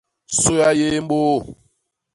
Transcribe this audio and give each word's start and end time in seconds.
Sôya 0.39 0.69
yéé 0.79 0.95
i 0.99 1.03
mbôô. 1.05 1.35